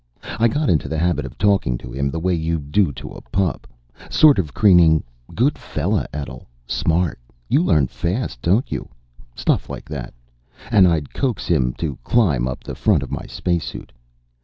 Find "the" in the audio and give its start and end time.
0.89-0.97, 2.09-2.19, 12.63-12.73